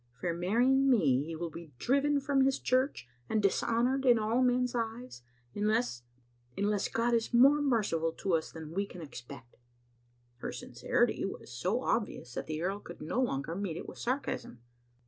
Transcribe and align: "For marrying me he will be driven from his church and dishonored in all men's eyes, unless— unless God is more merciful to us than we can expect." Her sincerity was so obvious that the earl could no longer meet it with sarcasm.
"For 0.19 0.33
marrying 0.33 0.89
me 0.89 1.23
he 1.25 1.35
will 1.35 1.51
be 1.51 1.73
driven 1.77 2.19
from 2.19 2.41
his 2.43 2.57
church 2.57 3.07
and 3.29 3.39
dishonored 3.39 4.03
in 4.03 4.17
all 4.17 4.41
men's 4.41 4.73
eyes, 4.73 5.21
unless— 5.53 6.01
unless 6.57 6.87
God 6.87 7.13
is 7.13 7.35
more 7.35 7.61
merciful 7.61 8.11
to 8.13 8.33
us 8.33 8.51
than 8.51 8.71
we 8.71 8.87
can 8.87 9.01
expect." 9.03 9.57
Her 10.41 10.51
sincerity 10.51 11.23
was 11.23 11.51
so 11.53 11.83
obvious 11.83 12.33
that 12.33 12.47
the 12.47 12.63
earl 12.63 12.79
could 12.79 12.99
no 12.99 13.21
longer 13.21 13.53
meet 13.53 13.77
it 13.77 13.87
with 13.87 13.99
sarcasm. 13.99 14.61